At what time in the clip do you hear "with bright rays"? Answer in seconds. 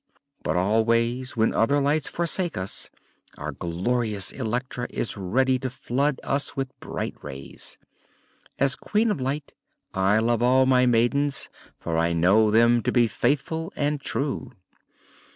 6.55-7.77